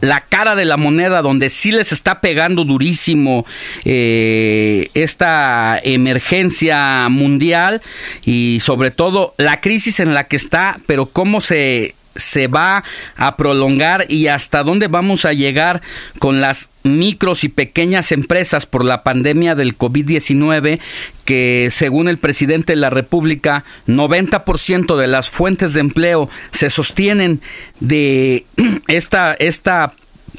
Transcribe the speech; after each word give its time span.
La 0.00 0.20
cara 0.20 0.54
de 0.54 0.64
la 0.64 0.76
moneda 0.76 1.22
donde 1.22 1.50
sí 1.50 1.72
les 1.72 1.92
está 1.92 2.20
pegando 2.20 2.64
durísimo 2.64 3.46
eh, 3.84 4.90
esta 4.94 5.78
emergencia 5.82 7.08
mundial 7.08 7.80
y 8.24 8.60
sobre 8.60 8.90
todo 8.90 9.34
la 9.38 9.60
crisis 9.60 10.00
en 10.00 10.14
la 10.14 10.24
que 10.24 10.36
está, 10.36 10.76
pero 10.86 11.06
cómo 11.06 11.40
se 11.40 11.94
se 12.16 12.46
va 12.46 12.84
a 13.16 13.36
prolongar 13.36 14.06
y 14.08 14.28
hasta 14.28 14.62
dónde 14.62 14.88
vamos 14.88 15.24
a 15.24 15.32
llegar 15.32 15.82
con 16.18 16.40
las 16.40 16.68
micros 16.82 17.44
y 17.44 17.48
pequeñas 17.48 18.12
empresas 18.12 18.66
por 18.66 18.84
la 18.84 19.02
pandemia 19.02 19.54
del 19.54 19.76
COVID-19 19.76 20.80
que 21.24 21.68
según 21.70 22.08
el 22.08 22.18
presidente 22.18 22.74
de 22.74 22.78
la 22.78 22.90
República 22.90 23.64
90% 23.86 24.96
de 24.96 25.06
las 25.06 25.30
fuentes 25.30 25.72
de 25.72 25.80
empleo 25.80 26.28
se 26.50 26.68
sostienen 26.70 27.40
de 27.80 28.44
esta 28.88 29.32
esta 29.32 29.94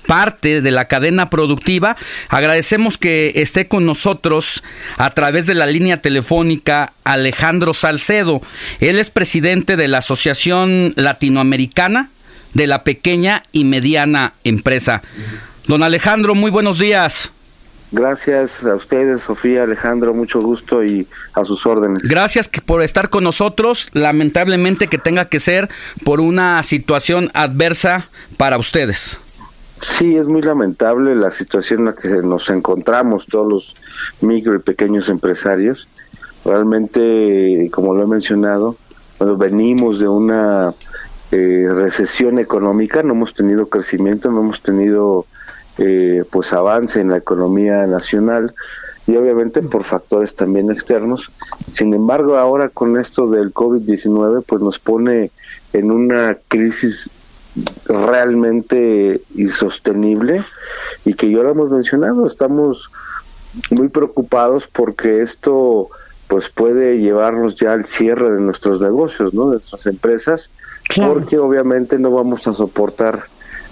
parte 0.07 0.61
de 0.61 0.71
la 0.71 0.85
cadena 0.87 1.29
productiva. 1.29 1.95
Agradecemos 2.29 2.97
que 2.97 3.33
esté 3.35 3.67
con 3.67 3.85
nosotros 3.85 4.63
a 4.97 5.09
través 5.11 5.47
de 5.47 5.53
la 5.53 5.65
línea 5.65 6.01
telefónica 6.01 6.93
Alejandro 7.03 7.73
Salcedo. 7.73 8.41
Él 8.79 8.99
es 8.99 9.09
presidente 9.09 9.75
de 9.75 9.87
la 9.87 9.99
Asociación 9.99 10.93
Latinoamericana 10.95 12.09
de 12.53 12.67
la 12.67 12.83
Pequeña 12.83 13.43
y 13.51 13.65
Mediana 13.65 14.33
Empresa. 14.43 15.01
Don 15.67 15.83
Alejandro, 15.83 16.35
muy 16.35 16.51
buenos 16.51 16.79
días. 16.79 17.31
Gracias 17.91 18.65
a 18.65 18.75
ustedes, 18.75 19.23
Sofía, 19.23 19.63
Alejandro, 19.63 20.13
mucho 20.13 20.41
gusto 20.41 20.83
y 20.83 21.07
a 21.33 21.45
sus 21.45 21.65
órdenes. 21.65 22.01
Gracias 22.03 22.49
por 22.49 22.81
estar 22.81 23.09
con 23.09 23.23
nosotros. 23.23 23.89
Lamentablemente 23.93 24.87
que 24.87 24.97
tenga 24.97 25.25
que 25.25 25.39
ser 25.39 25.69
por 26.03 26.19
una 26.19 26.61
situación 26.63 27.29
adversa 27.33 28.07
para 28.37 28.57
ustedes. 28.57 29.41
Sí, 29.81 30.15
es 30.15 30.27
muy 30.27 30.41
lamentable 30.41 31.15
la 31.15 31.31
situación 31.31 31.79
en 31.81 31.85
la 31.85 31.95
que 31.95 32.07
nos 32.21 32.49
encontramos 32.49 33.25
todos 33.25 33.47
los 33.47 33.75
micro 34.21 34.55
y 34.55 34.59
pequeños 34.59 35.09
empresarios. 35.09 35.87
Realmente, 36.43 37.69
como 37.71 37.93
lo 37.93 38.03
he 38.03 38.07
mencionado, 38.07 38.73
cuando 39.17 39.37
venimos 39.37 39.99
de 39.99 40.07
una 40.07 40.73
eh, 41.31 41.67
recesión 41.73 42.39
económica, 42.39 43.03
no 43.03 43.13
hemos 43.13 43.33
tenido 43.33 43.67
crecimiento, 43.67 44.31
no 44.31 44.41
hemos 44.41 44.61
tenido 44.61 45.25
eh, 45.77 46.23
pues 46.31 46.53
avance 46.53 47.01
en 47.01 47.09
la 47.09 47.17
economía 47.17 47.85
nacional 47.85 48.53
y 49.07 49.15
obviamente 49.17 49.61
por 49.61 49.83
factores 49.83 50.35
también 50.35 50.71
externos. 50.71 51.31
Sin 51.69 51.93
embargo, 51.93 52.37
ahora 52.37 52.69
con 52.69 52.99
esto 52.99 53.27
del 53.29 53.53
COVID-19, 53.53 54.43
pues 54.47 54.61
nos 54.61 54.79
pone 54.79 55.31
en 55.73 55.91
una 55.91 56.37
crisis 56.47 57.09
realmente 57.85 59.21
insostenible 59.35 60.43
y 61.05 61.13
que 61.13 61.29
ya 61.31 61.37
lo 61.37 61.51
hemos 61.51 61.71
mencionado, 61.71 62.27
estamos 62.27 62.91
muy 63.71 63.87
preocupados 63.87 64.67
porque 64.67 65.21
esto 65.21 65.89
pues 66.27 66.49
puede 66.49 66.99
llevarnos 66.99 67.55
ya 67.55 67.73
al 67.73 67.85
cierre 67.85 68.31
de 68.31 68.41
nuestros 68.41 68.81
negocios, 68.81 69.33
¿no? 69.33 69.45
de 69.49 69.57
nuestras 69.57 69.85
empresas, 69.85 70.49
porque 70.95 71.37
obviamente 71.37 71.99
no 71.99 72.11
vamos 72.11 72.47
a 72.47 72.53
soportar 72.53 73.25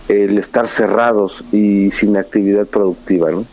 el 0.08 0.38
estar 0.38 0.68
cerrados 0.68 1.44
y 1.52 1.92
sin 1.92 2.18
actividad 2.18 2.68
productiva, 2.68 3.32
¿no? 3.32 3.46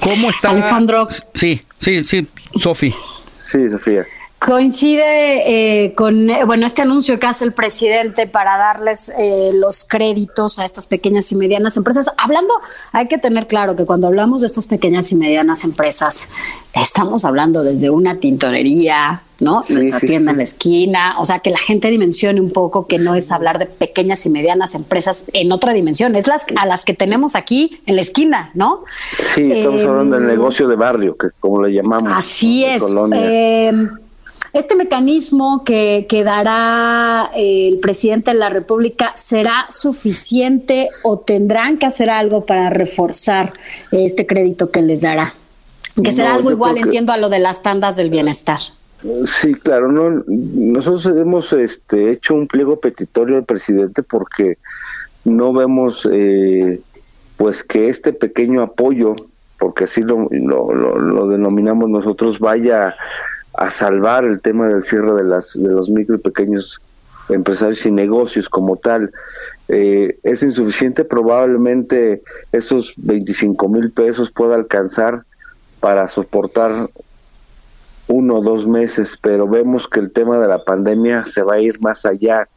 ¿Cómo 0.00 0.30
está 0.30 0.50
Alejandro? 0.50 1.06
Sí, 1.34 1.62
sí, 1.78 2.02
sí, 2.04 2.26
Sofi. 2.56 2.92
Sí, 3.30 3.70
Sofía. 3.70 4.04
Coincide 4.44 5.84
eh, 5.84 5.94
con, 5.94 6.28
eh, 6.28 6.44
bueno, 6.44 6.66
este 6.66 6.82
anuncio 6.82 7.20
que 7.20 7.26
hace 7.26 7.44
el 7.44 7.52
presidente 7.52 8.26
para 8.26 8.56
darles 8.56 9.12
eh, 9.16 9.52
los 9.54 9.84
créditos 9.84 10.58
a 10.58 10.64
estas 10.64 10.88
pequeñas 10.88 11.30
y 11.30 11.36
medianas 11.36 11.76
empresas. 11.76 12.10
Hablando, 12.18 12.52
hay 12.90 13.06
que 13.06 13.18
tener 13.18 13.46
claro 13.46 13.76
que 13.76 13.84
cuando 13.84 14.08
hablamos 14.08 14.40
de 14.40 14.48
estas 14.48 14.66
pequeñas 14.66 15.12
y 15.12 15.14
medianas 15.14 15.62
empresas, 15.62 16.26
estamos 16.74 17.24
hablando 17.24 17.62
desde 17.62 17.90
una 17.90 18.18
tintorería, 18.18 19.22
¿no? 19.38 19.62
Nuestra 19.68 20.00
tienda 20.00 20.32
en 20.32 20.38
la 20.38 20.44
esquina, 20.44 21.20
o 21.20 21.26
sea, 21.26 21.38
que 21.38 21.50
la 21.50 21.58
gente 21.58 21.88
dimensione 21.88 22.40
un 22.40 22.50
poco 22.50 22.88
que 22.88 22.98
no 22.98 23.14
es 23.14 23.30
hablar 23.30 23.60
de 23.60 23.66
pequeñas 23.66 24.26
y 24.26 24.30
medianas 24.30 24.74
empresas 24.74 25.26
en 25.34 25.52
otra 25.52 25.72
dimensión, 25.72 26.16
es 26.16 26.26
las 26.26 26.46
a 26.56 26.66
las 26.66 26.84
que 26.84 26.94
tenemos 26.94 27.36
aquí 27.36 27.80
en 27.86 27.94
la 27.94 28.02
esquina, 28.02 28.50
¿no? 28.54 28.82
Sí, 29.34 29.52
estamos 29.52 29.84
hablando 29.84 30.16
del 30.16 30.26
negocio 30.26 30.66
de 30.66 30.74
barrio, 30.74 31.16
que 31.16 31.28
como 31.38 31.62
le 31.62 31.72
llamamos. 31.72 32.12
Así 32.12 32.64
es. 32.64 32.82
Eh, 33.14 33.72
este 34.52 34.76
mecanismo 34.76 35.64
que, 35.64 36.06
que 36.08 36.24
dará 36.24 37.30
eh, 37.34 37.68
el 37.68 37.78
presidente 37.78 38.32
de 38.32 38.38
la 38.38 38.50
República 38.50 39.12
será 39.16 39.66
suficiente 39.70 40.88
o 41.02 41.18
tendrán 41.20 41.78
que 41.78 41.86
hacer 41.86 42.10
algo 42.10 42.44
para 42.44 42.68
reforzar 42.68 43.54
este 43.90 44.26
crédito 44.26 44.70
que 44.70 44.82
les 44.82 45.02
dará. 45.02 45.34
Que 46.02 46.12
será 46.12 46.34
algo 46.34 46.50
igual, 46.50 46.78
entiendo, 46.78 47.12
a 47.12 47.16
lo 47.16 47.28
de 47.28 47.38
las 47.38 47.62
tandas 47.62 47.96
del 47.96 48.10
bienestar. 48.10 48.60
Sí, 49.24 49.54
claro, 49.54 49.90
no, 49.90 50.22
nosotros 50.26 51.06
hemos 51.06 51.52
este, 51.52 52.12
hecho 52.12 52.34
un 52.34 52.46
pliego 52.46 52.78
petitorio 52.78 53.36
al 53.36 53.44
presidente 53.44 54.02
porque 54.02 54.58
no 55.24 55.52
vemos 55.52 56.08
eh, 56.10 56.80
pues 57.36 57.64
que 57.64 57.88
este 57.88 58.12
pequeño 58.12 58.62
apoyo, 58.62 59.14
porque 59.58 59.84
así 59.84 60.02
lo, 60.02 60.28
lo, 60.30 60.72
lo 60.72 61.28
denominamos 61.28 61.90
nosotros, 61.90 62.38
vaya 62.38 62.94
a 63.54 63.70
salvar 63.70 64.24
el 64.24 64.40
tema 64.40 64.66
del 64.68 64.82
cierre 64.82 65.12
de, 65.14 65.24
las, 65.24 65.52
de 65.54 65.68
los 65.68 65.90
micro 65.90 66.16
y 66.16 66.18
pequeños 66.18 66.80
empresarios 67.28 67.84
y 67.86 67.90
negocios 67.90 68.48
como 68.48 68.76
tal. 68.76 69.12
Eh, 69.68 70.18
es 70.22 70.42
insuficiente, 70.42 71.04
probablemente 71.04 72.22
esos 72.50 72.94
25 72.96 73.68
mil 73.68 73.90
pesos 73.90 74.30
pueda 74.30 74.54
alcanzar 74.54 75.24
para 75.80 76.08
soportar 76.08 76.88
uno 78.08 78.38
o 78.38 78.42
dos 78.42 78.66
meses, 78.66 79.18
pero 79.20 79.48
vemos 79.48 79.88
que 79.88 80.00
el 80.00 80.12
tema 80.12 80.38
de 80.38 80.48
la 80.48 80.64
pandemia 80.64 81.24
se 81.26 81.42
va 81.42 81.54
a 81.54 81.60
ir 81.60 81.80
más 81.80 82.04
allá 82.04 82.48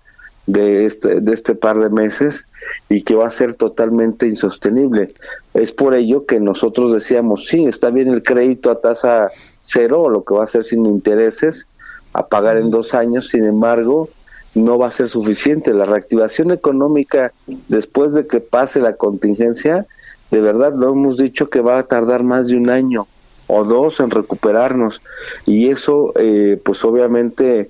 de 0.47 0.85
este, 0.85 1.21
de 1.21 1.33
este 1.33 1.55
par 1.55 1.79
de 1.79 1.89
meses 1.89 2.45
y 2.89 3.03
que 3.03 3.15
va 3.15 3.27
a 3.27 3.31
ser 3.31 3.55
totalmente 3.55 4.27
insostenible. 4.27 5.13
Es 5.53 5.71
por 5.71 5.93
ello 5.95 6.25
que 6.25 6.39
nosotros 6.39 6.93
decíamos, 6.93 7.47
sí, 7.47 7.65
está 7.65 7.89
bien 7.89 8.09
el 8.09 8.23
crédito 8.23 8.69
a 8.69 8.79
tasa 8.79 9.29
cero, 9.61 10.09
lo 10.09 10.23
que 10.23 10.35
va 10.35 10.43
a 10.43 10.47
ser 10.47 10.63
sin 10.63 10.85
intereses, 10.85 11.67
a 12.13 12.27
pagar 12.27 12.57
en 12.57 12.71
dos 12.71 12.93
años, 12.93 13.29
sin 13.29 13.45
embargo, 13.45 14.09
no 14.53 14.77
va 14.77 14.87
a 14.87 14.91
ser 14.91 15.09
suficiente. 15.09 15.73
La 15.73 15.85
reactivación 15.85 16.51
económica, 16.51 17.33
después 17.67 18.13
de 18.13 18.25
que 18.25 18.39
pase 18.39 18.79
la 18.79 18.95
contingencia, 18.95 19.85
de 20.31 20.41
verdad 20.41 20.73
lo 20.75 20.91
hemos 20.91 21.17
dicho 21.17 21.49
que 21.49 21.61
va 21.61 21.79
a 21.79 21.83
tardar 21.83 22.23
más 22.23 22.47
de 22.47 22.57
un 22.57 22.69
año 22.69 23.07
o 23.47 23.63
dos 23.63 23.99
en 23.99 24.09
recuperarnos 24.09 25.01
y 25.45 25.69
eso 25.69 26.13
eh, 26.15 26.59
pues 26.63 26.83
obviamente 26.83 27.69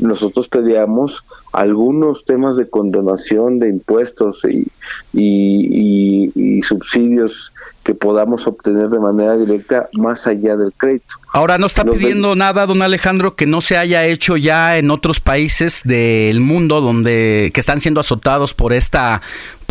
nosotros 0.00 0.48
pedíamos 0.48 1.24
algunos 1.52 2.24
temas 2.24 2.56
de 2.56 2.68
condonación 2.68 3.58
de 3.58 3.68
impuestos 3.68 4.42
y, 4.44 4.66
y, 5.12 6.62
subsidios 6.62 7.52
que 7.84 7.94
podamos 7.94 8.46
obtener 8.46 8.88
de 8.88 8.98
manera 8.98 9.36
directa 9.36 9.88
más 9.92 10.26
allá 10.26 10.56
del 10.56 10.72
crédito. 10.72 11.16
Ahora, 11.32 11.58
¿no 11.58 11.66
está 11.66 11.84
pidiendo 11.84 12.34
nada, 12.34 12.64
don 12.64 12.80
Alejandro, 12.80 13.36
que 13.36 13.46
no 13.46 13.60
se 13.60 13.76
haya 13.76 14.04
hecho 14.04 14.38
ya 14.38 14.78
en 14.78 14.90
otros 14.90 15.20
países 15.20 15.82
del 15.84 16.40
mundo 16.40 16.80
donde 16.80 17.50
que 17.52 17.60
están 17.60 17.80
siendo 17.80 18.00
azotados 18.00 18.54
por 18.54 18.72
esta 18.72 19.20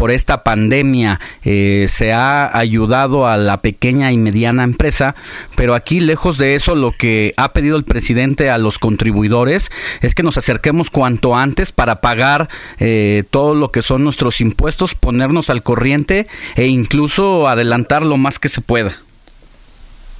por 0.03 0.11
esta 0.11 0.43
pandemia 0.43 1.21
eh, 1.45 1.85
se 1.87 2.11
ha 2.11 2.57
ayudado 2.57 3.25
a 3.25 3.37
la 3.37 3.61
pequeña 3.61 4.11
y 4.11 4.17
mediana 4.17 4.65
empresa, 4.65 5.15
pero 5.55 5.75
aquí 5.75 6.01
lejos 6.01 6.37
de 6.37 6.55
eso 6.55 6.75
lo 6.75 6.91
que 6.91 7.31
ha 7.37 7.53
pedido 7.53 7.77
el 7.77 7.85
presidente 7.85 8.49
a 8.49 8.57
los 8.57 8.79
contribuidores 8.79 9.71
es 10.01 10.13
que 10.13 10.21
nos 10.21 10.37
acerquemos 10.37 10.89
cuanto 10.89 11.37
antes 11.37 11.71
para 11.71 12.01
pagar 12.01 12.49
eh, 12.81 13.23
todo 13.29 13.55
lo 13.55 13.71
que 13.71 13.81
son 13.81 14.03
nuestros 14.03 14.41
impuestos, 14.41 14.93
ponernos 14.93 15.49
al 15.49 15.63
corriente 15.63 16.27
e 16.57 16.65
incluso 16.67 17.47
adelantar 17.47 18.05
lo 18.05 18.17
más 18.17 18.39
que 18.39 18.49
se 18.49 18.59
pueda. 18.59 18.91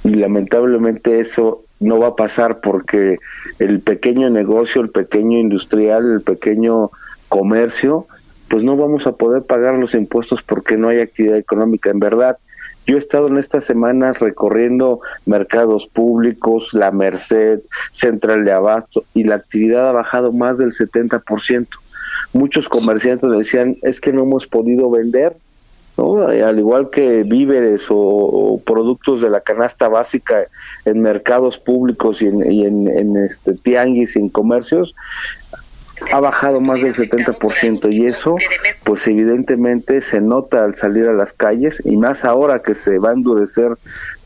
Y 0.02 0.14
lamentablemente 0.14 1.20
eso 1.20 1.60
no 1.78 1.98
va 1.98 2.06
a 2.06 2.16
pasar 2.16 2.62
porque 2.62 3.18
el 3.58 3.80
pequeño 3.80 4.30
negocio, 4.30 4.80
el 4.80 4.88
pequeño 4.88 5.38
industrial, 5.40 6.10
el 6.10 6.22
pequeño 6.22 6.90
comercio 7.28 8.06
pues 8.54 8.62
no 8.62 8.76
vamos 8.76 9.04
a 9.08 9.16
poder 9.16 9.42
pagar 9.42 9.74
los 9.74 9.96
impuestos 9.96 10.40
porque 10.40 10.76
no 10.76 10.86
hay 10.86 11.00
actividad 11.00 11.36
económica. 11.36 11.90
En 11.90 11.98
verdad, 11.98 12.38
yo 12.86 12.94
he 12.94 12.98
estado 13.00 13.26
en 13.26 13.36
estas 13.36 13.64
semanas 13.64 14.20
recorriendo 14.20 15.00
mercados 15.26 15.88
públicos, 15.88 16.72
la 16.72 16.92
Merced, 16.92 17.62
Central 17.90 18.44
de 18.44 18.52
Abasto, 18.52 19.02
y 19.12 19.24
la 19.24 19.34
actividad 19.34 19.88
ha 19.88 19.90
bajado 19.90 20.30
más 20.30 20.58
del 20.58 20.70
70%. 20.70 21.66
Muchos 22.32 22.68
comerciantes 22.68 23.28
me 23.28 23.38
decían, 23.38 23.76
es 23.82 24.00
que 24.00 24.12
no 24.12 24.22
hemos 24.22 24.46
podido 24.46 24.88
vender, 24.88 25.36
¿no? 25.96 26.28
al 26.28 26.56
igual 26.56 26.90
que 26.90 27.24
víveres 27.24 27.86
o, 27.88 28.62
productos 28.64 29.20
de 29.20 29.30
la 29.30 29.40
canasta 29.40 29.88
básica 29.88 30.46
en 30.84 31.00
mercados 31.00 31.58
públicos 31.58 32.22
y 32.22 32.26
en, 32.26 32.52
y 32.52 32.66
en, 32.66 33.16
este, 33.16 33.54
tianguis 33.54 34.14
y 34.14 34.20
en 34.20 34.28
comercios, 34.28 34.94
ha 36.12 36.20
bajado 36.20 36.60
más 36.60 36.80
del 36.80 36.94
70% 36.94 37.92
y 37.92 38.06
eso 38.06 38.36
pues 38.84 39.06
evidentemente 39.06 40.00
se 40.00 40.20
nota 40.20 40.64
al 40.64 40.74
salir 40.74 41.08
a 41.08 41.12
las 41.12 41.32
calles 41.32 41.82
y 41.84 41.96
más 41.96 42.24
ahora 42.24 42.60
que 42.60 42.74
se 42.74 42.98
va 42.98 43.10
a 43.10 43.12
endurecer 43.12 43.76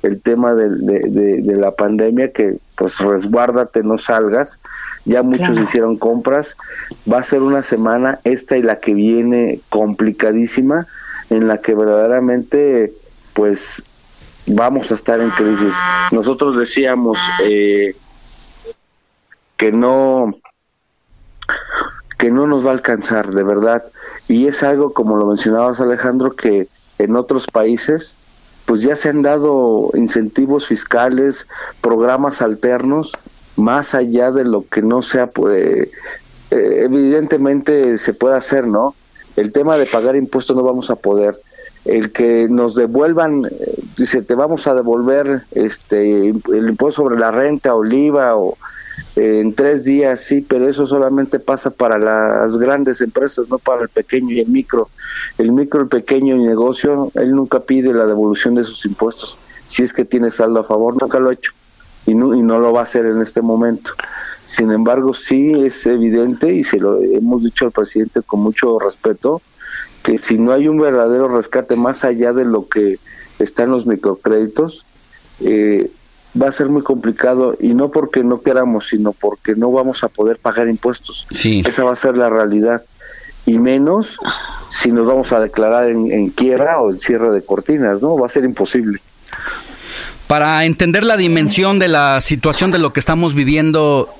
el 0.02 0.20
tema 0.20 0.54
de, 0.54 0.68
de, 0.70 1.56
la 1.56 1.72
pandemia 1.72 2.32
que 2.32 2.58
pues 2.76 2.98
resguárdate 2.98 3.82
no 3.82 3.98
salgas. 3.98 4.60
Ya 5.04 5.22
muchos 5.22 5.58
hicieron 5.58 5.96
compras. 5.96 6.56
Va 7.10 7.18
a 7.18 7.22
ser 7.22 7.42
una 7.42 7.62
semana 7.62 8.20
esta 8.24 8.56
y 8.56 8.62
la 8.62 8.78
que 8.78 8.94
viene 8.94 9.60
complicadísima 9.68 10.86
en 11.30 11.48
la 11.48 11.58
que 11.58 11.74
verdaderamente 11.74 12.92
pues 13.32 13.82
vamos 14.46 14.90
a 14.90 14.94
estar 14.94 15.20
en 15.20 15.30
crisis. 15.30 15.74
Nosotros 16.12 16.56
decíamos 16.56 17.18
eh, 17.44 17.94
que 19.56 19.72
no 19.72 20.38
que 22.18 22.30
no 22.30 22.46
nos 22.46 22.66
va 22.66 22.70
a 22.70 22.74
alcanzar, 22.74 23.30
de 23.30 23.42
verdad. 23.42 23.84
Y 24.26 24.46
es 24.48 24.62
algo, 24.62 24.92
como 24.92 25.16
lo 25.16 25.26
mencionabas 25.26 25.80
Alejandro, 25.80 26.32
que 26.32 26.68
en 26.98 27.16
otros 27.16 27.46
países 27.46 28.16
pues 28.68 28.82
ya 28.82 28.94
se 28.96 29.08
han 29.08 29.22
dado 29.22 29.90
incentivos 29.94 30.66
fiscales, 30.66 31.48
programas 31.80 32.42
alternos, 32.42 33.12
más 33.56 33.94
allá 33.94 34.30
de 34.30 34.44
lo 34.44 34.68
que 34.68 34.82
no 34.82 35.00
sea, 35.00 35.28
pues, 35.28 35.88
eh, 36.50 36.82
evidentemente 36.84 37.96
se 37.96 38.12
puede 38.12 38.36
hacer, 38.36 38.66
¿no? 38.66 38.94
El 39.36 39.52
tema 39.52 39.78
de 39.78 39.86
pagar 39.86 40.16
impuestos 40.16 40.54
no 40.54 40.62
vamos 40.62 40.90
a 40.90 40.96
poder. 40.96 41.40
El 41.86 42.12
que 42.12 42.46
nos 42.50 42.74
devuelvan, 42.74 43.46
eh, 43.46 43.50
dice, 43.96 44.20
te 44.20 44.34
vamos 44.34 44.66
a 44.66 44.74
devolver 44.74 45.44
este 45.52 46.28
el 46.28 46.68
impuesto 46.68 47.04
sobre 47.04 47.18
la 47.18 47.30
renta, 47.30 47.74
oliva 47.74 48.36
o 48.36 48.58
en 49.18 49.52
tres 49.52 49.84
días, 49.84 50.20
sí, 50.20 50.44
pero 50.46 50.68
eso 50.68 50.86
solamente 50.86 51.40
pasa 51.40 51.70
para 51.70 51.98
las 51.98 52.56
grandes 52.56 53.00
empresas, 53.00 53.48
no 53.48 53.58
para 53.58 53.82
el 53.82 53.88
pequeño 53.88 54.30
y 54.30 54.40
el 54.40 54.48
micro. 54.48 54.88
El 55.38 55.50
micro, 55.50 55.80
el 55.80 55.88
pequeño 55.88 56.36
y 56.36 56.44
negocio, 56.44 57.10
él 57.14 57.34
nunca 57.34 57.60
pide 57.60 57.92
la 57.92 58.06
devolución 58.06 58.54
de 58.54 58.62
sus 58.62 58.86
impuestos. 58.86 59.38
Si 59.66 59.82
es 59.82 59.92
que 59.92 60.04
tiene 60.04 60.30
saldo 60.30 60.60
a 60.60 60.64
favor, 60.64 61.00
nunca 61.00 61.18
lo 61.18 61.30
ha 61.30 61.32
hecho 61.32 61.52
y 62.06 62.14
no, 62.14 62.34
y 62.34 62.42
no 62.42 62.58
lo 62.58 62.72
va 62.72 62.80
a 62.80 62.82
hacer 62.84 63.06
en 63.06 63.20
este 63.20 63.42
momento. 63.42 63.92
Sin 64.46 64.70
embargo, 64.70 65.12
sí 65.12 65.52
es 65.52 65.86
evidente 65.86 66.54
y 66.54 66.64
se 66.64 66.78
lo 66.78 67.02
hemos 67.02 67.42
dicho 67.42 67.66
al 67.66 67.72
presidente 67.72 68.22
con 68.22 68.40
mucho 68.40 68.78
respeto 68.78 69.42
que 70.02 70.16
si 70.16 70.38
no 70.38 70.52
hay 70.52 70.68
un 70.68 70.78
verdadero 70.78 71.28
rescate 71.28 71.76
más 71.76 72.04
allá 72.04 72.32
de 72.32 72.44
lo 72.44 72.68
que 72.68 72.98
está 73.38 73.64
en 73.64 73.72
los 73.72 73.86
microcréditos, 73.86 74.86
eh, 75.40 75.90
va 76.40 76.48
a 76.48 76.52
ser 76.52 76.68
muy 76.68 76.82
complicado 76.82 77.56
y 77.60 77.74
no 77.74 77.90
porque 77.90 78.22
no 78.22 78.40
queramos, 78.40 78.88
sino 78.88 79.12
porque 79.12 79.54
no 79.54 79.70
vamos 79.70 80.04
a 80.04 80.08
poder 80.08 80.38
pagar 80.38 80.68
impuestos. 80.68 81.26
Sí. 81.30 81.62
Esa 81.66 81.84
va 81.84 81.92
a 81.92 81.96
ser 81.96 82.16
la 82.16 82.30
realidad. 82.30 82.82
Y 83.46 83.58
menos 83.58 84.18
si 84.68 84.92
nos 84.92 85.06
vamos 85.06 85.32
a 85.32 85.40
declarar 85.40 85.90
en, 85.90 86.12
en 86.12 86.30
quiebra 86.30 86.80
o 86.80 86.90
en 86.90 87.00
cierre 87.00 87.30
de 87.30 87.42
cortinas, 87.42 88.02
¿no? 88.02 88.16
Va 88.16 88.26
a 88.26 88.28
ser 88.28 88.44
imposible. 88.44 89.00
Para 90.26 90.66
entender 90.66 91.04
la 91.04 91.16
dimensión 91.16 91.78
de 91.78 91.88
la 91.88 92.20
situación 92.20 92.70
de 92.70 92.78
lo 92.78 92.92
que 92.92 93.00
estamos 93.00 93.34
viviendo, 93.34 94.10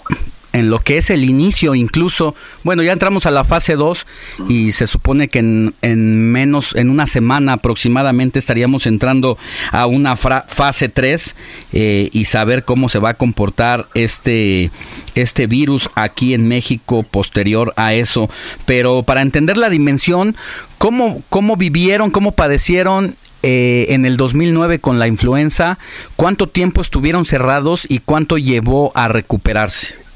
en 0.59 0.71
lo 0.71 0.81
que 0.81 0.99
es 0.99 1.11
el 1.11 1.25
inicio 1.25 1.75
incluso, 1.75 2.35
bueno, 2.65 2.83
ya 2.83 2.93
entramos 2.93 3.27
a 3.27 3.31
la 3.31 3.45
fase 3.45 3.77
2 3.77 4.07
y 4.49 4.73
se 4.73 4.87
supone 4.87 5.29
que 5.29 5.39
en, 5.39 5.75
en, 5.83 6.33
menos, 6.33 6.75
en 6.75 6.91
una 6.91 7.07
semana 7.07 7.55
aproximadamente 7.55 8.39
estaríamos 8.39 8.87
entrando 8.87 9.39
a 9.71 9.87
una 9.87 10.17
fase 10.17 10.89
3 10.89 11.37
eh, 11.73 12.09
y 12.13 12.25
saber 12.27 12.65
cómo 12.65 12.89
se 12.89 12.99
va 12.99 13.11
a 13.11 13.15
comportar 13.15 13.87
este, 13.95 14.71
este 15.15 15.47
virus 15.47 15.91
aquí 15.95 16.35
en 16.35 16.49
México 16.49 17.03
posterior 17.03 17.73
a 17.77 17.95
eso. 17.95 18.29
Pero 18.67 19.03
para 19.03 19.23
entender 19.23 19.57
la 19.57 19.71
dimensión, 19.71 20.37
¿cómo, 20.79 21.23
cómo 21.29 21.57
vivieron, 21.57 22.11
cómo 22.11 22.33
padecieron 22.33 23.17
eh, 23.45 23.87
en 23.91 24.05
el 24.05 24.17
2009 24.17 24.81
con 24.81 24.99
la 24.99 25.07
influenza, 25.07 25.79
cuánto 26.17 26.49
tiempo 26.49 26.81
estuvieron 26.81 27.25
cerrados 27.25 27.87
y 27.89 28.01
cuánto 28.01 28.37
llevó 28.37 28.91
a 28.97 29.07
recuperarse. 29.07 30.08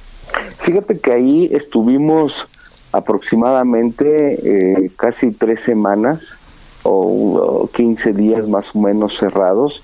Fíjate 0.63 1.01
que 1.01 1.13
ahí 1.13 1.49
estuvimos 1.53 2.47
aproximadamente 2.93 4.85
eh, 4.85 4.91
casi 4.97 5.33
tres 5.33 5.61
semanas 5.61 6.39
o, 6.85 7.69
15 7.73 8.13
días 8.13 8.47
más 8.47 8.75
o 8.75 8.79
menos 8.79 9.17
cerrados 9.17 9.83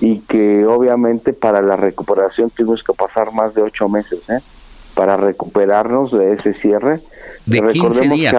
y 0.00 0.20
que 0.20 0.64
obviamente 0.64 1.32
para 1.32 1.60
la 1.60 1.74
recuperación 1.74 2.50
tuvimos 2.50 2.84
que 2.84 2.92
pasar 2.92 3.32
más 3.32 3.54
de 3.54 3.62
ocho 3.62 3.88
meses 3.88 4.30
¿eh? 4.30 4.40
para 4.94 5.16
recuperarnos 5.16 6.12
de 6.12 6.32
ese 6.32 6.52
cierre. 6.52 7.00
De 7.46 7.60
15 7.60 8.08
días. 8.10 8.36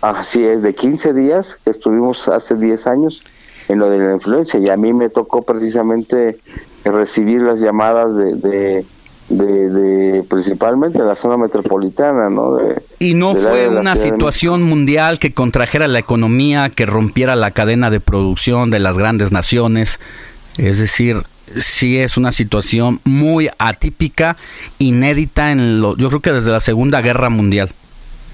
así 0.00 0.42
es, 0.42 0.62
de 0.62 0.74
15 0.74 1.12
días 1.12 1.58
que 1.62 1.70
estuvimos 1.70 2.28
hace 2.28 2.54
10 2.54 2.86
años 2.86 3.24
en 3.68 3.78
lo 3.78 3.90
de 3.90 3.98
la 3.98 4.14
influencia 4.14 4.58
y 4.58 4.70
a 4.70 4.76
mí 4.78 4.94
me 4.94 5.10
tocó 5.10 5.42
precisamente 5.42 6.38
recibir 6.84 7.42
las 7.42 7.60
llamadas 7.60 8.14
de 8.16 8.34
de, 8.34 8.86
de, 9.28 10.22
principalmente 10.28 10.98
la 10.98 11.16
zona 11.16 11.36
metropolitana, 11.36 12.28
¿no? 12.28 12.58
y 12.98 13.14
no 13.14 13.34
fue 13.34 13.68
una 13.68 13.96
situación 13.96 14.62
mundial 14.62 15.18
que 15.18 15.32
contrajera 15.32 15.88
la 15.88 15.98
economía, 15.98 16.70
que 16.70 16.86
rompiera 16.86 17.34
la 17.36 17.50
cadena 17.50 17.90
de 17.90 18.00
producción 18.00 18.70
de 18.70 18.80
las 18.80 18.98
grandes 18.98 19.32
naciones, 19.32 19.98
es 20.58 20.78
decir, 20.78 21.22
sí 21.56 21.98
es 21.98 22.16
una 22.16 22.32
situación 22.32 23.00
muy 23.04 23.50
atípica, 23.58 24.36
inédita 24.78 25.52
en 25.52 25.80
lo, 25.80 25.96
yo 25.96 26.08
creo 26.08 26.20
que 26.20 26.32
desde 26.32 26.50
la 26.50 26.60
Segunda 26.60 27.00
Guerra 27.00 27.30
Mundial. 27.30 27.70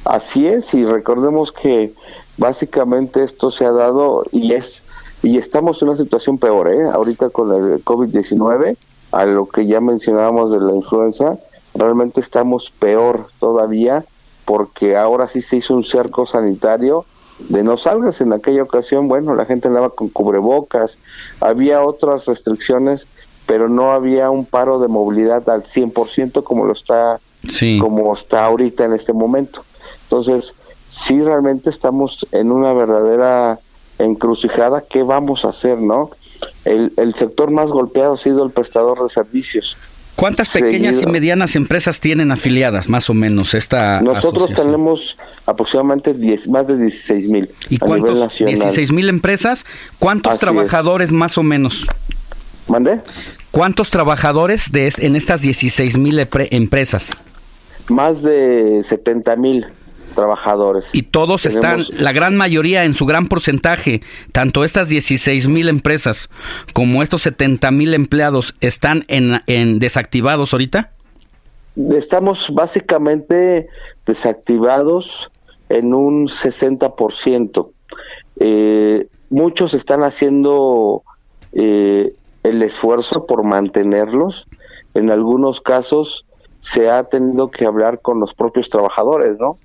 Así 0.05 0.47
es, 0.47 0.73
y 0.75 0.85
recordemos 0.85 1.53
que 1.53 1.93
básicamente 2.37 3.23
esto 3.23 3.51
se 3.51 3.65
ha 3.65 3.71
dado 3.71 4.25
y 4.33 4.55
es 4.55 4.83
y 5.23 5.37
estamos 5.37 5.83
en 5.83 5.89
una 5.89 5.99
situación 5.99 6.39
peor, 6.39 6.73
¿eh? 6.73 6.89
Ahorita 6.91 7.29
con 7.29 7.53
el 7.53 7.85
COVID-19 7.85 8.77
a 9.13 9.25
lo 9.25 9.47
que 9.47 9.67
ya 9.67 9.81
mencionábamos 9.81 10.53
de 10.53 10.61
la 10.61 10.75
influenza, 10.75 11.39
realmente 11.75 12.21
estamos 12.21 12.71
peor 12.71 13.27
todavía 13.39 14.05
porque 14.45 14.97
ahora 14.97 15.29
sí 15.29 15.43
se 15.43 15.57
hizo 15.57 15.75
un 15.75 15.85
cerco 15.85 16.27
sanitario 16.27 17.05
de 17.49 17.63
no 17.63 17.77
salgas. 17.77 18.21
En 18.21 18.33
aquella 18.33 18.63
ocasión, 18.63 19.09
bueno, 19.09 19.35
la 19.35 19.45
gente 19.45 19.69
andaba 19.69 19.91
con 19.91 20.09
cubrebocas, 20.09 20.99
había 21.41 21.83
otras 21.83 22.27
restricciones, 22.27 23.07
pero 23.47 23.69
no 23.69 23.93
había 23.93 24.31
un 24.31 24.45
paro 24.45 24.79
de 24.81 24.89
movilidad 24.89 25.49
al 25.49 25.63
100% 25.63 26.43
como 26.43 26.65
lo 26.65 26.73
está 26.73 27.21
como 27.81 28.13
está 28.13 28.45
ahorita 28.45 28.85
en 28.85 28.93
este 28.93 29.13
momento. 29.13 29.65
Entonces, 30.03 30.55
sí 30.89 31.23
realmente 31.23 31.71
estamos 31.71 32.27
en 32.33 32.53
una 32.53 32.73
verdadera 32.73 33.59
encrucijada, 33.99 34.83
¿qué 34.83 35.03
vamos 35.03 35.45
a 35.45 35.49
hacer, 35.49 35.79
no? 35.79 36.11
El, 36.65 36.93
el 36.97 37.15
sector 37.15 37.51
más 37.51 37.71
golpeado 37.71 38.15
ha 38.15 38.17
sido 38.17 38.45
el 38.45 38.51
prestador 38.51 39.03
de 39.03 39.09
servicios. 39.09 39.77
¿Cuántas 40.21 40.51
pequeñas 40.51 41.01
y 41.01 41.07
medianas 41.07 41.57
empresas 41.57 41.99
tienen 41.99 42.31
afiliadas, 42.31 42.91
más 42.91 43.09
o 43.09 43.15
menos, 43.15 43.55
esta 43.55 44.03
Nosotros 44.03 44.53
tenemos 44.53 45.17
aproximadamente 45.47 46.13
10, 46.13 46.49
más 46.49 46.67
de 46.67 46.77
16 46.77 47.29
mil. 47.29 47.51
¿Y 47.71 47.79
cuántos? 47.79 48.37
16 48.39 48.93
mil 48.93 49.09
empresas. 49.09 49.65
¿Cuántos 49.99 50.39
trabajadores, 50.39 51.11
más 51.11 51.39
o 51.39 51.43
menos? 51.43 51.87
¿Mande? 52.69 53.01
¿Cuántos 53.51 53.89
trabajadores 53.89 54.71
de, 54.71 54.93
en 54.99 55.17
estas 55.17 55.41
16 55.41 55.97
mil 55.97 56.21
empresas? 56.51 57.17
Más 57.91 58.23
de 58.23 58.83
70 58.83 59.37
mil 59.37 59.67
trabajadores. 60.21 60.91
Y 60.93 61.03
todos 61.03 61.47
están, 61.47 61.85
la 61.99 62.13
gran 62.13 62.37
mayoría, 62.37 62.85
en 62.85 62.93
su 62.93 63.07
gran 63.07 63.27
porcentaje, 63.27 64.03
tanto 64.33 64.65
estas 64.65 64.89
16 64.91 65.49
mil 65.49 65.69
empresas 65.69 66.29
como 66.75 67.03
estos 67.03 67.23
70 67.23 67.71
mil 67.71 67.95
empleados, 67.95 68.55
¿están 68.61 69.05
en, 69.09 69.41
en 69.47 69.79
desactivados 69.79 70.53
ahorita? 70.53 70.93
Estamos 71.97 72.53
básicamente 72.53 73.69
desactivados 74.05 75.31
en 75.71 75.95
un 75.95 76.27
60%. 76.27 77.71
Eh, 78.41 79.07
muchos 79.31 79.73
están 79.73 80.03
haciendo 80.03 81.03
eh, 81.53 82.13
el 82.43 82.63
esfuerzo 82.63 83.25
por 83.25 83.45
mantenerlos. 83.45 84.47
En 84.93 85.11
algunos 85.11 85.63
casos 85.63 86.27
se 86.59 86.91
ha 86.91 87.05
tenido 87.05 87.51
que 87.51 87.65
hablar 87.65 88.01
con 88.01 88.21
los 88.21 88.35
propios 88.35 88.69
trabajadores, 88.69 89.39
¿no? 89.41 89.57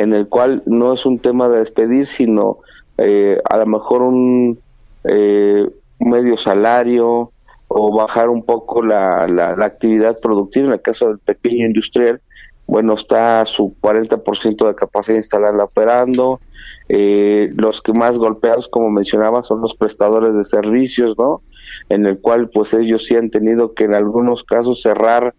En 0.00 0.14
el 0.14 0.28
cual 0.28 0.62
no 0.64 0.94
es 0.94 1.04
un 1.04 1.18
tema 1.18 1.50
de 1.50 1.58
despedir, 1.58 2.06
sino 2.06 2.58
eh, 2.96 3.38
a 3.44 3.58
lo 3.58 3.66
mejor 3.66 4.02
un 4.02 4.58
eh, 5.04 5.68
medio 5.98 6.38
salario 6.38 7.32
o 7.68 7.94
bajar 7.94 8.30
un 8.30 8.42
poco 8.42 8.82
la, 8.82 9.28
la, 9.28 9.64
actividad 9.64 10.16
productiva. 10.22 10.68
En 10.68 10.72
el 10.72 10.80
caso 10.80 11.08
del 11.08 11.18
pequeño 11.18 11.66
industrial, 11.66 12.22
bueno, 12.66 12.94
está 12.94 13.42
a 13.42 13.44
su 13.44 13.74
40% 13.82 14.66
de 14.66 14.74
capacidad 14.74 15.18
instalada 15.18 15.64
operando. 15.64 16.40
Eh, 16.88 17.50
los 17.54 17.82
que 17.82 17.92
más 17.92 18.16
golpeados, 18.16 18.68
como 18.68 18.88
mencionaba, 18.88 19.42
son 19.42 19.60
los 19.60 19.74
prestadores 19.74 20.34
de 20.34 20.44
servicios, 20.44 21.14
¿no? 21.18 21.42
En 21.90 22.06
el 22.06 22.20
cual, 22.20 22.48
pues 22.48 22.72
ellos 22.72 23.04
sí 23.04 23.16
han 23.16 23.28
tenido 23.28 23.74
que 23.74 23.84
en 23.84 23.94
algunos 23.94 24.44
casos 24.44 24.80
cerrar 24.80 25.34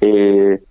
eh, 0.00 0.62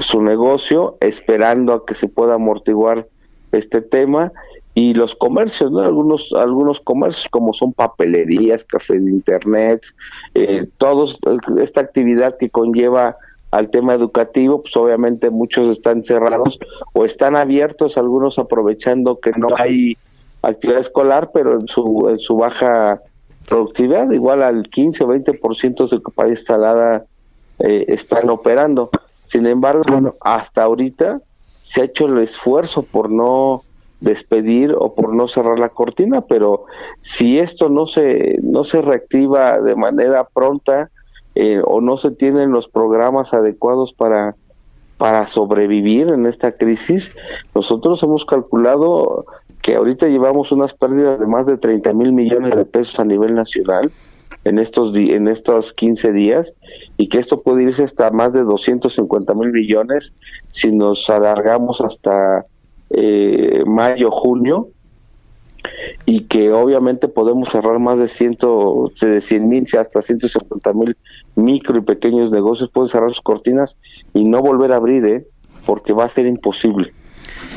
su 0.00 0.22
negocio, 0.22 0.96
esperando 1.00 1.72
a 1.72 1.86
que 1.86 1.94
se 1.94 2.08
pueda 2.08 2.34
amortiguar 2.34 3.06
este 3.52 3.80
tema 3.80 4.32
y 4.74 4.92
los 4.92 5.14
comercios, 5.14 5.70
¿no? 5.70 5.80
Algunos, 5.80 6.32
algunos 6.34 6.80
comercios 6.80 7.28
como 7.30 7.52
son 7.52 7.72
papelerías, 7.72 8.64
cafés 8.64 9.04
de 9.04 9.10
internet, 9.10 9.86
eh, 10.34 10.66
todos, 10.76 11.18
esta 11.58 11.80
actividad 11.80 12.36
que 12.36 12.50
conlleva 12.50 13.16
al 13.50 13.70
tema 13.70 13.94
educativo, 13.94 14.60
pues 14.60 14.76
obviamente 14.76 15.30
muchos 15.30 15.66
están 15.68 16.04
cerrados 16.04 16.58
o 16.92 17.04
están 17.04 17.36
abiertos, 17.36 17.96
algunos 17.96 18.38
aprovechando 18.38 19.18
que 19.18 19.30
no 19.32 19.48
hay 19.56 19.96
actividad 20.42 20.80
escolar, 20.80 21.30
pero 21.32 21.58
en 21.58 21.68
su, 21.68 22.08
en 22.10 22.18
su 22.18 22.36
baja 22.36 23.00
productividad, 23.48 24.10
igual 24.10 24.42
al 24.42 24.68
15 24.68 25.04
o 25.04 25.08
20% 25.08 25.88
de 25.88 26.02
capacidad 26.02 26.36
instalada 26.36 27.04
eh, 27.60 27.84
están 27.88 28.28
operando. 28.28 28.90
Sin 29.26 29.46
embargo, 29.46 30.12
hasta 30.20 30.62
ahorita 30.62 31.18
se 31.36 31.80
ha 31.80 31.84
hecho 31.84 32.06
el 32.06 32.18
esfuerzo 32.18 32.84
por 32.84 33.12
no 33.12 33.62
despedir 34.00 34.72
o 34.78 34.94
por 34.94 35.14
no 35.14 35.26
cerrar 35.26 35.58
la 35.58 35.70
cortina, 35.70 36.20
pero 36.20 36.64
si 37.00 37.40
esto 37.40 37.68
no 37.68 37.86
se 37.86 38.38
no 38.42 38.62
se 38.62 38.82
reactiva 38.82 39.60
de 39.60 39.74
manera 39.74 40.24
pronta 40.24 40.90
eh, 41.34 41.60
o 41.64 41.80
no 41.80 41.96
se 41.96 42.12
tienen 42.12 42.52
los 42.52 42.68
programas 42.68 43.34
adecuados 43.34 43.92
para 43.92 44.36
para 44.96 45.26
sobrevivir 45.26 46.08
en 46.10 46.24
esta 46.24 46.52
crisis, 46.52 47.14
nosotros 47.54 48.02
hemos 48.02 48.24
calculado 48.24 49.26
que 49.60 49.74
ahorita 49.74 50.06
llevamos 50.06 50.52
unas 50.52 50.72
pérdidas 50.72 51.18
de 51.18 51.26
más 51.26 51.46
de 51.46 51.58
30 51.58 51.92
mil 51.94 52.12
millones 52.12 52.54
de 52.54 52.64
pesos 52.64 52.98
a 53.00 53.04
nivel 53.04 53.34
nacional 53.34 53.90
en 54.46 54.58
estos 54.60 54.96
en 54.96 55.26
estos 55.26 55.72
15 55.72 56.12
días 56.12 56.54
y 56.96 57.08
que 57.08 57.18
esto 57.18 57.38
puede 57.38 57.64
irse 57.64 57.82
hasta 57.82 58.10
más 58.10 58.32
de 58.32 58.42
250 58.42 59.34
mil 59.34 59.50
millones 59.50 60.12
si 60.50 60.70
nos 60.70 61.10
alargamos 61.10 61.80
hasta 61.80 62.46
eh, 62.90 63.64
mayo, 63.66 64.12
junio, 64.12 64.68
y 66.04 66.20
que 66.24 66.52
obviamente 66.52 67.08
podemos 67.08 67.48
cerrar 67.48 67.80
más 67.80 67.98
de, 67.98 68.06
ciento, 68.06 68.92
de 69.00 69.20
100 69.20 69.48
mil, 69.48 69.64
hasta 69.76 70.00
150 70.00 70.72
mil 70.74 70.96
micro 71.34 71.76
y 71.76 71.80
pequeños 71.80 72.30
negocios, 72.30 72.70
pueden 72.72 72.88
cerrar 72.88 73.08
sus 73.08 73.22
cortinas 73.22 73.76
y 74.14 74.24
no 74.24 74.40
volver 74.40 74.70
a 74.70 74.76
abrir, 74.76 75.04
¿eh? 75.06 75.26
porque 75.64 75.92
va 75.92 76.04
a 76.04 76.08
ser 76.08 76.26
imposible. 76.26 76.92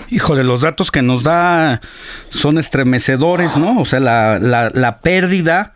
Híjole, 0.10 0.44
los 0.44 0.62
datos 0.62 0.90
que 0.90 1.04
nos 1.04 1.22
da 1.22 1.82
son 2.30 2.58
estremecedores, 2.58 3.58
¿no? 3.58 3.80
O 3.80 3.86
sea, 3.86 4.00
la, 4.00 4.40
la, 4.40 4.72
la 4.74 5.02
pérdida 5.02 5.76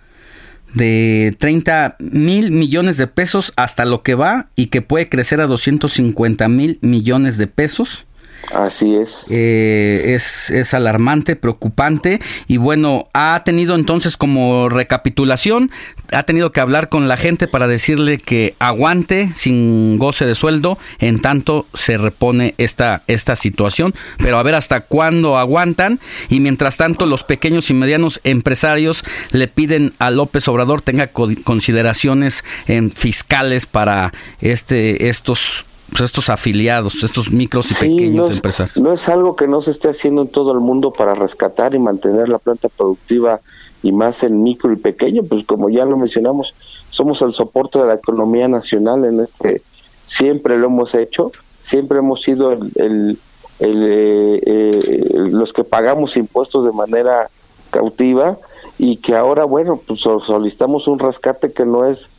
de 0.74 1.36
30 1.40 1.98
mil 2.00 2.52
millones 2.52 2.98
de 2.98 3.08
pesos 3.08 3.54
hasta 3.56 3.86
lo 3.86 4.02
que 4.04 4.16
va 4.16 4.48
y 4.56 4.68
que 4.68 4.82
puede 4.82 5.10
crecer 5.10 5.42
a 5.42 5.48
250 5.48 6.48
mil 6.50 6.80
millones 6.82 7.38
de 7.38 7.48
pesos 7.48 8.06
Así 8.52 8.96
es. 8.96 9.20
Eh, 9.30 10.14
es. 10.16 10.52
Es 10.52 10.74
alarmante, 10.74 11.36
preocupante 11.36 12.20
y 12.48 12.58
bueno, 12.58 13.08
ha 13.14 13.42
tenido 13.46 13.76
entonces 13.76 14.18
como 14.18 14.70
recapitulación, 14.70 15.72
ha 16.12 16.24
tenido 16.24 16.52
que 16.52 16.60
hablar 16.60 16.90
con 16.90 17.08
la 17.08 17.18
gente 17.18 17.48
para 17.48 17.68
decirle 17.68 18.18
que 18.18 18.56
aguante 18.60 19.32
sin 19.36 19.98
goce 19.98 20.26
de 20.26 20.36
sueldo 20.36 20.78
en 21.00 21.20
tanto 21.22 21.66
se 21.74 21.98
repone 21.98 22.56
esta, 22.58 23.04
esta 23.08 23.36
situación, 23.36 23.94
pero 24.18 24.38
a 24.38 24.44
ver 24.44 24.56
hasta 24.56 24.82
cuándo 24.82 25.38
aguantan 25.38 26.00
y 26.30 26.40
mientras 26.40 26.78
tanto 26.78 27.06
los 27.06 27.24
pequeños 27.24 27.70
y 27.70 27.74
medianos 27.74 28.20
empresarios 28.24 29.04
le 29.32 29.48
piden 29.48 29.94
a 30.00 30.10
López 30.12 30.48
Obrador 30.48 30.82
tenga 30.82 31.08
consideraciones 31.08 32.44
en 32.68 32.92
fiscales 32.92 33.66
para 33.66 34.14
este 34.42 35.10
estos 35.10 35.66
pues, 35.90 36.02
estos 36.02 36.30
afiliados, 36.30 37.04
estos 37.04 37.32
micros 37.32 37.70
y 37.72 37.76
pequeños 37.76 38.32
empresarios. 38.32 38.78
No 38.78 38.94
es 38.94 39.08
algo 39.10 39.36
que 39.36 39.48
no 39.48 39.62
se 39.62 39.72
esté 39.72 39.90
haciendo 39.90 40.24
en 40.24 40.28
todo 40.28 40.52
el 40.52 40.60
mundo 40.60 40.92
para 40.92 41.14
rescatar 41.14 41.76
y 41.76 41.80
mantener 41.80 42.30
la 42.30 42.40
planta 42.40 42.68
productiva 42.70 43.40
y 43.84 43.92
más 43.92 44.24
en 44.24 44.42
micro 44.42 44.72
y 44.72 44.78
pequeño, 44.78 45.24
pues 45.24 45.44
como 45.44 45.70
ya 45.70 45.86
lo 45.86 45.98
mencionamos, 45.98 46.56
somos 46.90 47.22
el 47.22 47.34
soporte 47.34 47.80
de 47.80 47.86
la 47.86 47.96
economía 47.96 48.48
nacional 48.48 49.06
en 49.06 49.20
este, 49.20 49.62
siempre 50.06 50.58
lo 50.58 50.68
hemos 50.68 50.96
hecho, 50.96 51.32
siempre 51.62 52.00
hemos 52.00 52.22
sido 52.22 52.54
el, 52.54 53.20
eh, 53.60 54.42
eh, 54.46 55.02
los 55.14 55.54
que 55.54 55.64
pagamos 55.64 56.18
impuestos 56.18 56.66
de 56.66 56.72
manera 56.72 57.30
cautiva 57.70 58.38
y 58.78 58.98
que 58.98 59.16
ahora, 59.16 59.44
bueno, 59.44 59.80
pues 59.86 60.00
solicitamos 60.00 60.88
un 60.88 61.00
rescate 61.00 61.52
que 61.52 61.66
no 61.66 61.86
es 61.86 62.10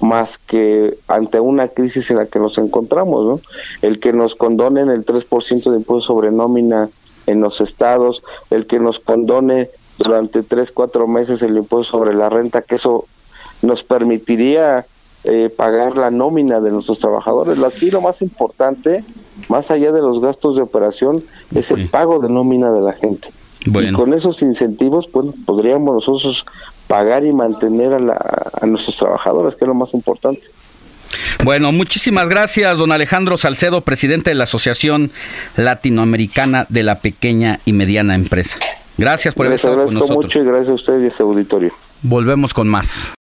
más 0.00 0.38
que 0.38 0.98
ante 1.08 1.40
una 1.40 1.68
crisis 1.68 2.10
en 2.10 2.18
la 2.18 2.26
que 2.26 2.38
nos 2.38 2.58
encontramos, 2.58 3.26
¿no? 3.26 3.40
El 3.80 4.00
que 4.00 4.12
nos 4.12 4.34
condonen 4.34 4.90
el 4.90 5.04
3% 5.04 5.70
de 5.70 5.76
impuesto 5.76 6.00
sobre 6.00 6.30
nómina 6.30 6.90
en 7.26 7.40
los 7.40 7.60
estados, 7.60 8.22
el 8.50 8.66
que 8.66 8.78
nos 8.78 9.00
condone 9.00 9.70
durante 9.98 10.42
3, 10.42 10.72
4 10.72 11.06
meses 11.06 11.42
el 11.42 11.56
impuesto 11.56 11.98
sobre 11.98 12.14
la 12.14 12.28
renta, 12.28 12.62
que 12.62 12.76
eso 12.76 13.06
nos 13.62 13.82
permitiría 13.82 14.86
eh, 15.24 15.48
pagar 15.48 15.96
la 15.96 16.10
nómina 16.10 16.60
de 16.60 16.70
nuestros 16.70 16.98
trabajadores. 16.98 17.58
Aquí 17.62 17.90
lo 17.90 18.02
más 18.02 18.20
importante, 18.20 19.04
más 19.48 19.70
allá 19.70 19.90
de 19.90 20.00
los 20.00 20.20
gastos 20.20 20.56
de 20.56 20.62
operación, 20.62 21.24
es 21.54 21.70
el 21.70 21.88
pago 21.88 22.18
de 22.18 22.28
nómina 22.28 22.70
de 22.72 22.80
la 22.82 22.92
gente. 22.92 23.28
Y 23.64 23.92
con 23.92 24.12
esos 24.12 24.42
incentivos, 24.42 25.08
pues 25.08 25.28
podríamos 25.46 25.94
nosotros 25.94 26.44
pagar 26.86 27.24
y 27.24 27.32
mantener 27.32 27.94
a, 27.94 28.66
nuestros 28.66 28.96
trabajadores, 28.96 29.54
que 29.54 29.64
es 29.64 29.68
lo 29.68 29.74
más 29.74 29.94
importante. 29.94 30.42
Bueno, 31.42 31.72
muchísimas 31.72 32.28
gracias, 32.28 32.76
don 32.76 32.92
Alejandro 32.92 33.38
Salcedo, 33.38 33.80
presidente 33.80 34.30
de 34.30 34.34
la 34.34 34.44
Asociación 34.44 35.10
Latinoamericana 35.56 36.66
de 36.68 36.82
la 36.82 36.98
Pequeña 36.98 37.60
y 37.64 37.72
Mediana 37.72 38.14
Empresa. 38.14 38.58
Gracias 38.96 39.34
por 39.34 39.46
haber 39.46 39.56
estado 39.56 39.84
con 39.84 39.94
nosotros. 39.94 40.24
mucho 40.24 40.40
y 40.40 40.44
gracias 40.44 40.68
a 40.68 40.74
ustedes 40.74 41.02
y 41.02 41.04
a 41.04 41.08
este 41.08 41.22
auditorio. 41.22 41.72
Volvemos 42.02 42.54
con 42.54 42.68
más. 42.68 43.14